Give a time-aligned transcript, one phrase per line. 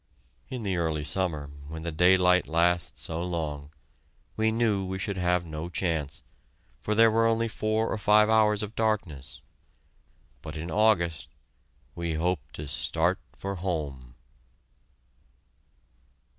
[0.49, 3.69] In the early summer, when the daylight lasts so long,
[4.35, 6.23] we knew we should have no chance,
[6.79, 9.43] for there were only four or five hours of darkness,
[10.41, 11.27] but in August
[11.93, 14.15] we hoped to "start for home."